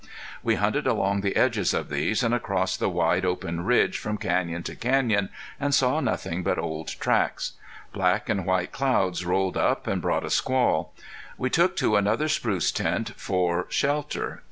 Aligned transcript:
We 0.41 0.55
hunted 0.55 0.87
along 0.87 1.21
the 1.21 1.35
edges 1.35 1.75
of 1.75 1.89
these, 1.89 2.23
and 2.23 2.33
across 2.33 2.75
the 2.75 2.89
wide, 2.89 3.23
open 3.23 3.63
ridge 3.65 3.99
from 3.99 4.17
canyon 4.17 4.63
to 4.63 4.75
canyon, 4.75 5.29
and 5.59 5.75
saw 5.75 5.99
nothing 5.99 6.41
but 6.41 6.57
old 6.57 6.87
tracks. 6.87 7.53
Black 7.93 8.27
and 8.27 8.43
white 8.47 8.71
clouds 8.71 9.23
rolled 9.23 9.57
up 9.57 9.85
and 9.85 10.01
brought 10.01 10.25
a 10.25 10.31
squall. 10.31 10.91
We 11.37 11.51
took 11.51 11.75
to 11.75 11.97
another 11.97 12.29
spruce 12.29 12.71
tent 12.71 13.13
for 13.15 13.67
shelter. 13.69 14.39